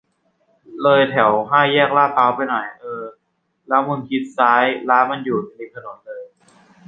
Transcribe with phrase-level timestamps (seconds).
[0.83, 1.89] เลยแถวห้าแยก
[2.35, 3.03] ไปหน่อย เออ
[3.67, 6.23] แล้วมึงชิดซ้าย ร้านมันอยู่ริมถนนเลย